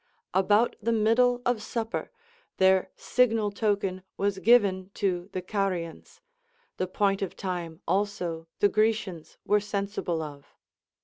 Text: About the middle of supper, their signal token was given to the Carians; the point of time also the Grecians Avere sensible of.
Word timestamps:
About 0.33 0.75
the 0.81 0.91
middle 0.91 1.43
of 1.45 1.61
supper, 1.61 2.09
their 2.57 2.89
signal 2.95 3.51
token 3.51 4.01
was 4.17 4.39
given 4.39 4.89
to 4.95 5.29
the 5.31 5.43
Carians; 5.43 6.21
the 6.77 6.87
point 6.87 7.21
of 7.21 7.35
time 7.35 7.81
also 7.87 8.47
the 8.61 8.67
Grecians 8.67 9.37
Avere 9.47 9.61
sensible 9.61 10.23
of. 10.23 10.55